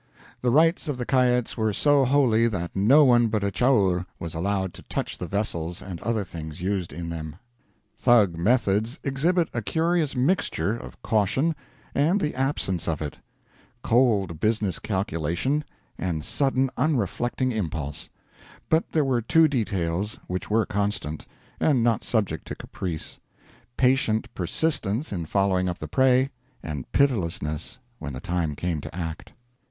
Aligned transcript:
The 0.41 0.49
rites 0.49 0.87
of 0.87 0.97
the 0.97 1.05
Kaets 1.05 1.55
were 1.55 1.71
so 1.73 2.05
holy 2.05 2.47
that 2.47 2.75
no 2.75 3.05
one 3.05 3.27
but 3.27 3.43
the 3.43 3.51
Chaur 3.51 4.07
was 4.17 4.33
allowed 4.33 4.73
to 4.73 4.81
touch 4.81 5.15
the 5.19 5.27
vessels 5.27 5.79
and 5.79 6.01
other 6.01 6.23
things 6.23 6.59
used 6.59 6.91
in 6.91 7.09
them. 7.09 7.35
Thug 7.97 8.35
methods 8.35 8.97
exhibit 9.03 9.47
a 9.53 9.61
curious 9.61 10.15
mixture 10.15 10.75
of 10.75 10.99
caution 11.03 11.55
and 11.93 12.19
the 12.19 12.33
absence 12.33 12.87
of 12.87 12.99
it; 12.99 13.17
cold 13.83 14.39
business 14.39 14.79
calculation 14.79 15.63
and 15.99 16.25
sudden, 16.25 16.71
unreflecting 16.77 17.51
impulse; 17.51 18.09
but 18.69 18.89
there 18.93 19.05
were 19.05 19.21
two 19.21 19.47
details 19.47 20.19
which 20.25 20.49
were 20.49 20.65
constant, 20.65 21.27
and 21.59 21.83
not 21.83 22.03
subject 22.03 22.47
to 22.47 22.55
caprice: 22.55 23.19
patient 23.77 24.33
persistence 24.33 25.13
in 25.13 25.27
following 25.27 25.69
up 25.69 25.77
the 25.77 25.87
prey, 25.87 26.31
and 26.63 26.91
pitilessness 26.91 27.77
when 27.99 28.13
the 28.13 28.19
time 28.19 28.55
came 28.55 28.81
to 28.81 28.95
act. 28.95 29.33